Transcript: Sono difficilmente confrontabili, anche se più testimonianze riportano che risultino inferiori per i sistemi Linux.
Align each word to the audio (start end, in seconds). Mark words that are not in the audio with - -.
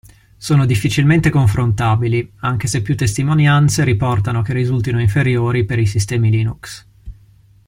Sono 0.37 0.65
difficilmente 0.65 1.29
confrontabili, 1.29 2.31
anche 2.37 2.65
se 2.65 2.81
più 2.81 2.95
testimonianze 2.97 3.83
riportano 3.83 4.41
che 4.41 4.51
risultino 4.51 4.99
inferiori 4.99 5.63
per 5.63 5.77
i 5.77 5.85
sistemi 5.85 6.31
Linux. 6.31 6.85